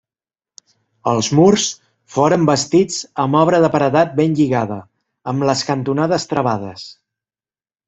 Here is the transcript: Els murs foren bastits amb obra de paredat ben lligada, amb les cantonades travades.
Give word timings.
Els 1.11 1.27
murs 1.39 1.65
foren 2.15 2.47
bastits 2.51 2.97
amb 3.25 3.39
obra 3.43 3.61
de 3.67 3.71
paredat 3.77 4.17
ben 4.21 4.35
lligada, 4.41 4.81
amb 5.35 5.49
les 5.53 5.65
cantonades 5.71 6.29
travades. 6.35 6.91